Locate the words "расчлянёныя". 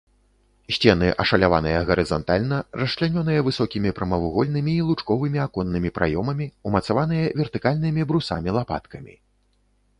2.81-3.43